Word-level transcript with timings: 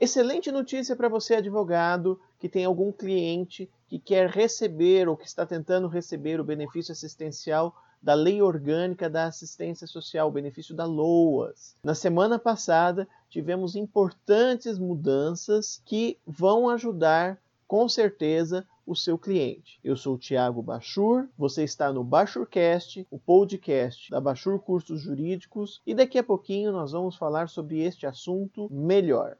Excelente 0.00 0.50
notícia 0.50 0.96
para 0.96 1.10
você, 1.10 1.34
advogado, 1.34 2.18
que 2.38 2.48
tem 2.48 2.64
algum 2.64 2.90
cliente 2.90 3.70
que 3.86 3.98
quer 3.98 4.30
receber 4.30 5.06
ou 5.06 5.14
que 5.14 5.26
está 5.26 5.44
tentando 5.44 5.88
receber 5.88 6.40
o 6.40 6.44
benefício 6.44 6.90
assistencial 6.90 7.76
da 8.00 8.14
Lei 8.14 8.40
Orgânica 8.40 9.10
da 9.10 9.26
Assistência 9.26 9.86
Social, 9.86 10.28
o 10.28 10.32
benefício 10.32 10.74
da 10.74 10.86
LOAS. 10.86 11.76
Na 11.84 11.94
semana 11.94 12.38
passada, 12.38 13.06
tivemos 13.28 13.76
importantes 13.76 14.78
mudanças 14.78 15.82
que 15.84 16.16
vão 16.26 16.70
ajudar, 16.70 17.38
com 17.68 17.86
certeza, 17.86 18.66
o 18.86 18.96
seu 18.96 19.18
cliente. 19.18 19.78
Eu 19.84 19.98
sou 19.98 20.14
o 20.14 20.18
Tiago 20.18 20.62
Bachur, 20.62 21.28
você 21.36 21.62
está 21.62 21.92
no 21.92 22.02
Bachurcast, 22.02 23.06
o 23.10 23.18
podcast 23.18 24.10
da 24.10 24.18
Bachur 24.18 24.60
Cursos 24.60 25.02
Jurídicos, 25.02 25.82
e 25.86 25.94
daqui 25.94 26.16
a 26.18 26.24
pouquinho 26.24 26.72
nós 26.72 26.92
vamos 26.92 27.16
falar 27.16 27.50
sobre 27.50 27.80
este 27.80 28.06
assunto 28.06 28.66
melhor. 28.72 29.36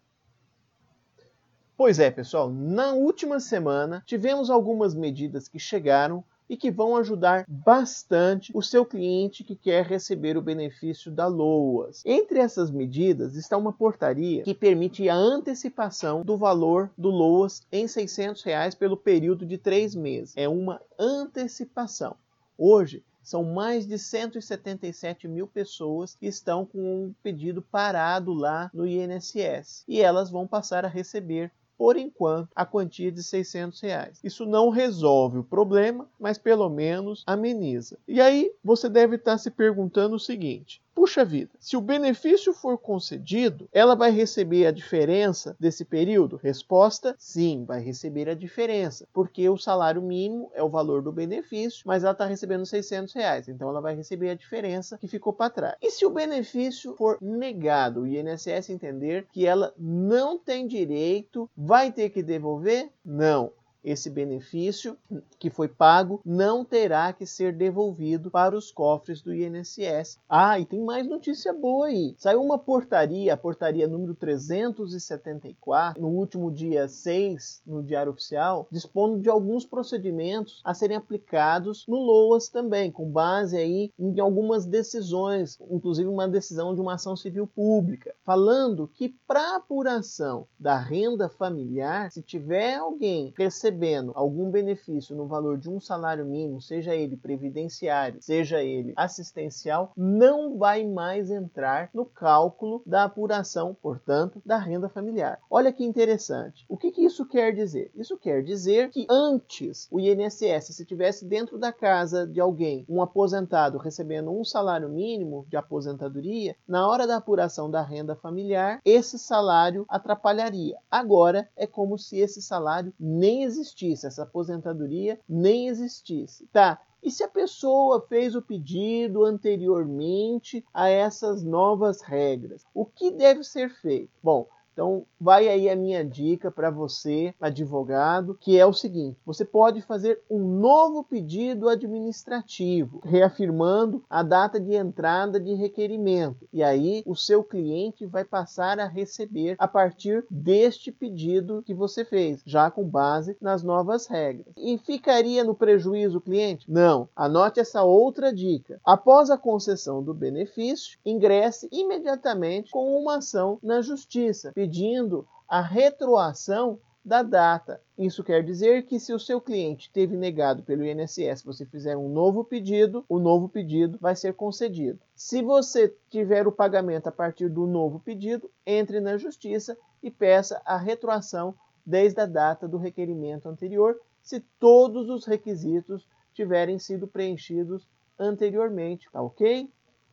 Pois 1.80 1.98
é, 1.98 2.10
pessoal, 2.10 2.50
na 2.50 2.92
última 2.92 3.40
semana 3.40 4.02
tivemos 4.04 4.50
algumas 4.50 4.94
medidas 4.94 5.48
que 5.48 5.58
chegaram 5.58 6.22
e 6.46 6.54
que 6.54 6.70
vão 6.70 6.94
ajudar 6.94 7.46
bastante 7.48 8.52
o 8.54 8.60
seu 8.60 8.84
cliente 8.84 9.42
que 9.42 9.56
quer 9.56 9.86
receber 9.86 10.36
o 10.36 10.42
benefício 10.42 11.10
da 11.10 11.26
LOAS. 11.26 12.02
Entre 12.04 12.38
essas 12.38 12.70
medidas 12.70 13.34
está 13.34 13.56
uma 13.56 13.72
portaria 13.72 14.42
que 14.42 14.52
permite 14.52 15.08
a 15.08 15.14
antecipação 15.14 16.22
do 16.22 16.36
valor 16.36 16.90
do 16.98 17.08
LOAS 17.08 17.66
em 17.72 17.88
600 17.88 18.42
reais 18.42 18.74
pelo 18.74 18.94
período 18.94 19.46
de 19.46 19.56
três 19.56 19.94
meses. 19.94 20.34
É 20.36 20.46
uma 20.46 20.82
antecipação. 20.98 22.14
Hoje, 22.58 23.02
são 23.22 23.42
mais 23.42 23.86
de 23.86 23.98
177 23.98 25.28
mil 25.28 25.46
pessoas 25.46 26.14
que 26.14 26.26
estão 26.26 26.66
com 26.66 26.78
um 26.78 27.14
pedido 27.22 27.62
parado 27.62 28.34
lá 28.34 28.70
no 28.74 28.86
INSS 28.86 29.84
e 29.88 30.02
elas 30.02 30.30
vão 30.30 30.46
passar 30.46 30.84
a 30.84 30.88
receber 30.88 31.50
por 31.80 31.96
enquanto, 31.96 32.50
a 32.54 32.66
quantia 32.66 33.10
de 33.10 33.22
600 33.22 33.80
reais. 33.80 34.20
Isso 34.22 34.44
não 34.44 34.68
resolve 34.68 35.38
o 35.38 35.42
problema, 35.42 36.06
mas 36.20 36.36
pelo 36.36 36.68
menos 36.68 37.24
ameniza. 37.26 37.96
E 38.06 38.20
aí 38.20 38.52
você 38.62 38.86
deve 38.86 39.16
estar 39.16 39.38
se 39.38 39.50
perguntando 39.50 40.14
o 40.14 40.20
seguinte: 40.20 40.82
Puxa 40.94 41.24
vida, 41.24 41.50
se 41.58 41.76
o 41.76 41.80
benefício 41.80 42.52
for 42.52 42.76
concedido, 42.76 43.68
ela 43.72 43.94
vai 43.94 44.10
receber 44.10 44.66
a 44.66 44.70
diferença 44.70 45.56
desse 45.58 45.84
período? 45.84 46.36
Resposta: 46.36 47.14
sim, 47.18 47.64
vai 47.64 47.80
receber 47.80 48.28
a 48.28 48.34
diferença, 48.34 49.08
porque 49.12 49.48
o 49.48 49.56
salário 49.56 50.02
mínimo 50.02 50.50
é 50.54 50.62
o 50.62 50.68
valor 50.68 51.00
do 51.02 51.12
benefício, 51.12 51.82
mas 51.86 52.02
ela 52.02 52.12
está 52.12 52.26
recebendo 52.26 52.66
600 52.66 53.14
reais, 53.14 53.48
então 53.48 53.68
ela 53.68 53.80
vai 53.80 53.94
receber 53.94 54.30
a 54.30 54.34
diferença 54.34 54.98
que 54.98 55.08
ficou 55.08 55.32
para 55.32 55.50
trás. 55.50 55.76
E 55.80 55.90
se 55.90 56.04
o 56.04 56.10
benefício 56.10 56.94
for 56.96 57.18
negado, 57.20 58.02
o 58.02 58.06
INSS 58.06 58.70
entender 58.70 59.26
que 59.32 59.46
ela 59.46 59.72
não 59.78 60.38
tem 60.38 60.66
direito, 60.66 61.48
vai 61.56 61.92
ter 61.92 62.10
que 62.10 62.22
devolver? 62.22 62.90
Não 63.04 63.52
esse 63.82 64.10
benefício 64.10 64.96
que 65.38 65.50
foi 65.50 65.68
pago 65.68 66.20
não 66.24 66.64
terá 66.64 67.12
que 67.12 67.26
ser 67.26 67.52
devolvido 67.52 68.30
para 68.30 68.56
os 68.56 68.70
cofres 68.70 69.22
do 69.22 69.34
INSS. 69.34 70.18
Ah, 70.28 70.58
e 70.60 70.66
tem 70.66 70.80
mais 70.80 71.06
notícia 71.08 71.52
boa 71.52 71.86
aí. 71.86 72.14
Saiu 72.18 72.42
uma 72.42 72.58
portaria, 72.58 73.32
a 73.32 73.36
portaria 73.36 73.88
número 73.88 74.14
374, 74.14 76.00
no 76.00 76.08
último 76.08 76.50
dia 76.50 76.86
6, 76.86 77.62
no 77.66 77.82
Diário 77.82 78.12
Oficial, 78.12 78.68
dispondo 78.70 79.20
de 79.20 79.30
alguns 79.30 79.64
procedimentos 79.64 80.60
a 80.64 80.74
serem 80.74 80.96
aplicados 80.96 81.86
no 81.88 81.96
LOAS 81.96 82.48
também, 82.48 82.90
com 82.90 83.10
base 83.10 83.56
aí 83.56 83.90
em 83.98 84.20
algumas 84.20 84.66
decisões, 84.66 85.58
inclusive 85.70 86.08
uma 86.08 86.28
decisão 86.28 86.74
de 86.74 86.80
uma 86.80 86.94
ação 86.94 87.16
civil 87.16 87.46
pública, 87.46 88.14
falando 88.24 88.88
que 88.88 89.14
para 89.26 89.56
apuração 89.56 90.46
da 90.58 90.76
renda 90.76 91.28
familiar, 91.28 92.10
se 92.10 92.22
tiver 92.22 92.74
alguém 92.74 93.32
recebendo 93.36 93.69
recebendo 93.70 94.10
algum 94.16 94.50
benefício 94.50 95.14
no 95.14 95.26
valor 95.26 95.56
de 95.56 95.70
um 95.70 95.78
salário 95.78 96.26
mínimo, 96.26 96.60
seja 96.60 96.94
ele 96.94 97.16
previdenciário, 97.16 98.20
seja 98.20 98.62
ele 98.62 98.92
assistencial, 98.96 99.92
não 99.96 100.58
vai 100.58 100.84
mais 100.84 101.30
entrar 101.30 101.88
no 101.94 102.04
cálculo 102.04 102.82
da 102.84 103.04
apuração, 103.04 103.76
portanto, 103.80 104.42
da 104.44 104.58
renda 104.58 104.88
familiar. 104.88 105.38
Olha 105.48 105.72
que 105.72 105.84
interessante. 105.84 106.64
O 106.68 106.76
que, 106.76 106.90
que 106.90 107.04
isso 107.04 107.24
quer 107.24 107.52
dizer? 107.52 107.92
Isso 107.94 108.18
quer 108.18 108.42
dizer 108.42 108.90
que 108.90 109.06
antes 109.08 109.86
o 109.90 110.00
INSS, 110.00 110.74
se 110.74 110.84
tivesse 110.84 111.24
dentro 111.24 111.56
da 111.56 111.72
casa 111.72 112.26
de 112.26 112.40
alguém 112.40 112.84
um 112.88 113.00
aposentado 113.00 113.78
recebendo 113.78 114.32
um 114.32 114.44
salário 114.44 114.88
mínimo 114.88 115.46
de 115.48 115.56
aposentadoria, 115.56 116.56
na 116.66 116.88
hora 116.88 117.06
da 117.06 117.16
apuração 117.16 117.70
da 117.70 117.82
renda 117.82 118.16
familiar, 118.16 118.80
esse 118.84 119.16
salário 119.18 119.84
atrapalharia. 119.88 120.76
Agora 120.90 121.48
é 121.56 121.66
como 121.66 121.96
se 121.96 122.18
esse 122.18 122.42
salário 122.42 122.92
nem 122.98 123.44
existisse 123.44 123.59
existisse, 123.60 124.06
essa 124.06 124.22
aposentadoria 124.22 125.20
nem 125.28 125.68
existisse. 125.68 126.46
Tá, 126.52 126.80
e 127.02 127.10
se 127.10 127.22
a 127.22 127.28
pessoa 127.28 128.04
fez 128.08 128.34
o 128.34 128.42
pedido 128.42 129.24
anteriormente 129.24 130.64
a 130.72 130.88
essas 130.88 131.42
novas 131.42 132.02
regras, 132.02 132.64
o 132.74 132.84
que 132.84 133.10
deve 133.10 133.42
ser 133.42 133.70
feito? 133.70 134.10
Bom, 134.22 134.46
então, 134.72 135.04
vai 135.20 135.48
aí 135.48 135.68
a 135.68 135.76
minha 135.76 136.04
dica 136.04 136.50
para 136.50 136.70
você, 136.70 137.34
advogado, 137.40 138.36
que 138.40 138.58
é 138.58 138.64
o 138.64 138.72
seguinte: 138.72 139.18
você 139.26 139.44
pode 139.44 139.82
fazer 139.82 140.20
um 140.30 140.38
novo 140.38 141.04
pedido 141.04 141.68
administrativo, 141.68 143.00
reafirmando 143.04 144.02
a 144.08 144.22
data 144.22 144.60
de 144.60 144.74
entrada 144.74 145.40
de 145.40 145.54
requerimento. 145.54 146.48
E 146.52 146.62
aí, 146.62 147.02
o 147.04 147.16
seu 147.16 147.42
cliente 147.42 148.06
vai 148.06 148.24
passar 148.24 148.78
a 148.78 148.86
receber 148.86 149.56
a 149.58 149.66
partir 149.66 150.24
deste 150.30 150.92
pedido 150.92 151.62
que 151.66 151.74
você 151.74 152.04
fez, 152.04 152.42
já 152.46 152.70
com 152.70 152.84
base 152.84 153.36
nas 153.40 153.62
novas 153.62 154.06
regras. 154.06 154.46
E 154.56 154.78
ficaria 154.78 155.44
no 155.44 155.54
prejuízo 155.54 156.18
o 156.18 156.22
cliente? 156.22 156.70
Não. 156.70 157.08
Anote 157.14 157.60
essa 157.60 157.82
outra 157.82 158.32
dica. 158.32 158.80
Após 158.84 159.30
a 159.30 159.38
concessão 159.38 160.02
do 160.02 160.14
benefício, 160.14 160.98
ingresse 161.04 161.68
imediatamente 161.72 162.70
com 162.70 162.96
uma 162.96 163.16
ação 163.16 163.58
na 163.62 163.80
justiça, 163.80 164.52
pedindo 164.60 165.26
a 165.48 165.62
retroação 165.62 166.78
da 167.02 167.22
data. 167.22 167.80
Isso 167.96 168.22
quer 168.22 168.44
dizer 168.44 168.84
que 168.84 169.00
se 169.00 169.10
o 169.10 169.18
seu 169.18 169.40
cliente 169.40 169.90
teve 169.90 170.18
negado 170.18 170.62
pelo 170.62 170.84
INSS, 170.84 171.42
você 171.42 171.64
fizer 171.64 171.96
um 171.96 172.10
novo 172.10 172.44
pedido, 172.44 173.02
o 173.08 173.18
novo 173.18 173.48
pedido 173.48 173.96
vai 173.98 174.14
ser 174.14 174.34
concedido. 174.34 175.00
Se 175.16 175.40
você 175.40 175.96
tiver 176.10 176.46
o 176.46 176.52
pagamento 176.52 177.06
a 177.06 177.12
partir 177.12 177.48
do 177.48 177.66
novo 177.66 178.00
pedido, 178.00 178.50
entre 178.66 179.00
na 179.00 179.16
justiça 179.16 179.78
e 180.02 180.10
peça 180.10 180.60
a 180.66 180.76
retroação 180.76 181.54
desde 181.86 182.20
a 182.20 182.26
data 182.26 182.68
do 182.68 182.76
requerimento 182.76 183.48
anterior, 183.48 183.98
se 184.22 184.40
todos 184.58 185.08
os 185.08 185.24
requisitos 185.24 186.06
tiverem 186.34 186.78
sido 186.78 187.08
preenchidos 187.08 187.88
anteriormente, 188.18 189.08
tá 189.10 189.22
ok? 189.22 189.72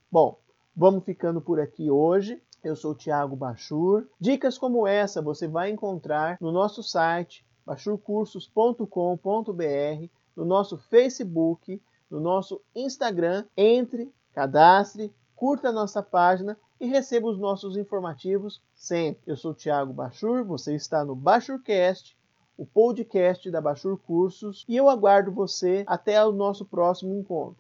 Bom, 0.10 0.40
vamos 0.74 1.04
ficando 1.04 1.42
por 1.42 1.60
aqui 1.60 1.92
hoje. 1.92 2.42
Eu 2.68 2.76
sou 2.76 2.94
Thiago 2.94 3.34
Bachur. 3.34 4.10
Dicas 4.20 4.58
como 4.58 4.86
essa 4.86 5.22
você 5.22 5.48
vai 5.48 5.70
encontrar 5.70 6.38
no 6.42 6.52
nosso 6.52 6.84
site 6.84 7.46
bachurcursos.com.br, 7.66 10.10
no 10.36 10.44
nosso 10.44 10.78
Facebook, 10.78 11.82
no 12.12 12.20
nosso 12.20 12.60
Instagram. 12.76 13.46
Entre, 13.56 14.14
cadastre, 14.34 15.14
curta 15.34 15.70
a 15.70 15.72
nossa 15.72 16.04
página 16.04 16.58
e 16.78 16.88
receba 16.88 17.30
os 17.30 17.40
nossos 17.40 17.78
informativos 17.78 18.62
sempre. 18.76 19.22
Eu 19.26 19.38
sou 19.38 19.54
Thiago 19.54 19.94
Bachur, 19.94 20.44
você 20.44 20.76
está 20.76 21.06
no 21.06 21.16
Bachurcast, 21.16 22.18
o 22.58 22.66
podcast 22.66 23.50
da 23.50 23.62
Bachur 23.62 23.98
Cursos, 23.98 24.66
e 24.68 24.76
eu 24.76 24.90
aguardo 24.90 25.32
você 25.32 25.86
até 25.88 26.22
o 26.26 26.34
nosso 26.34 26.66
próximo 26.66 27.18
encontro. 27.18 27.56